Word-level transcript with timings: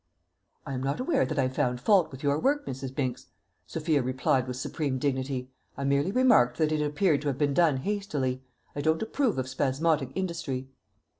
"I 0.65 0.73
am 0.73 0.81
not 0.81 0.99
aware 0.99 1.27
that 1.27 1.37
I 1.37 1.47
found 1.47 1.79
fault 1.79 2.11
with 2.11 2.23
your 2.23 2.39
work, 2.39 2.65
Mrs. 2.65 2.95
Binks," 2.95 3.27
Sophia 3.67 4.01
replied 4.01 4.47
with 4.47 4.57
supreme 4.57 4.97
dignity; 4.97 5.51
"I 5.77 5.83
merely 5.83 6.11
remarked 6.11 6.57
that 6.57 6.71
it 6.71 6.81
appeared 6.83 7.21
to 7.21 7.27
have 7.27 7.37
been 7.37 7.53
done 7.53 7.77
hastily. 7.77 8.41
I 8.75 8.81
don't 8.81 9.03
approve 9.03 9.37
of 9.37 9.47
spasmodic 9.47 10.09
industry." 10.15 10.69